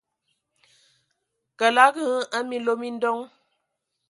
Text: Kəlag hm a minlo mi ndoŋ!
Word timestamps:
Kəlag 1.59 1.95
hm 2.01 2.13
a 2.37 2.39
minlo 2.49 2.73
mi 2.81 2.89
ndoŋ! 2.95 3.17